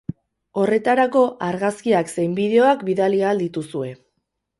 Horretarako, 0.59 1.21
argazkiak 1.47 2.09
zein 2.13 2.33
bideoak 2.39 2.81
bidali 2.89 3.21
ahal 3.27 3.43
dituzue. 3.45 3.93